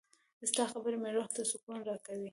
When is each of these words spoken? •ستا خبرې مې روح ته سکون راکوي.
•ستا 0.49 0.63
خبرې 0.71 0.97
مې 1.01 1.09
روح 1.15 1.27
ته 1.35 1.41
سکون 1.51 1.77
راکوي. 1.89 2.29